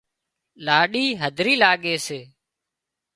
[0.65, 2.19] لُاڏِي هڌري لاڳي سي